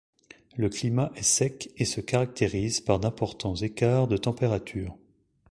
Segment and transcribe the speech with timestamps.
[0.57, 4.97] Le climat est sec et se caractérise par d'importants écarts de température.